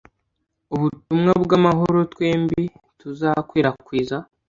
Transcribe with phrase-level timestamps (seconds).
[0.75, 2.61] ubutumwa bwamahoro twembi
[2.99, 4.17] tuzakwirakwiza